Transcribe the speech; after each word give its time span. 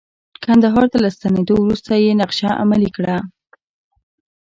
کندهار 0.43 0.85
ته 0.91 0.97
له 1.03 1.09
ستنیدو 1.15 1.53
وروسته 1.59 1.91
یې 2.03 2.11
نقشه 2.21 2.49
عملي 2.61 2.89
کړه. 2.97 3.17